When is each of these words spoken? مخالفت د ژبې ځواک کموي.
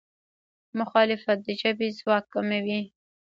مخالفت 0.79 1.37
د 1.45 1.47
ژبې 1.61 1.87
ځواک 1.99 2.25
کموي. 2.33 2.81